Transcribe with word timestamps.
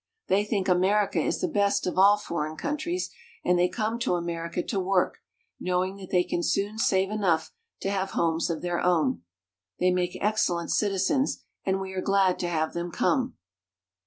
They 0.29 0.43
think 0.45 0.67
America 0.67 1.19
is 1.21 1.41
the 1.41 1.47
best 1.47 1.85
of 1.85 1.95
all 1.95 2.17
foreign 2.17 2.57
countries, 2.57 3.11
and 3.45 3.59
they 3.59 3.69
come 3.69 3.99
to 3.99 4.15
America 4.15 4.63
to 4.63 4.79
work, 4.79 5.19
knowing 5.59 5.97
that 5.97 6.09
they 6.09 6.23
can 6.23 6.41
soon 6.41 6.79
save 6.79 7.11
enough 7.11 7.51
to 7.81 7.91
have 7.91 8.09
homes 8.17 8.49
of 8.49 8.63
their 8.63 8.79
own. 8.79 9.21
They 9.79 9.91
make 9.91 10.17
excellent 10.19 10.71
citi 10.71 10.95
zens, 10.95 11.43
and 11.67 11.79
we 11.79 11.93
are 11.93 12.01
glad 12.01 12.39
to 12.39 12.47
have 12.49 12.73
them 12.73 12.89
come. 12.91 13.35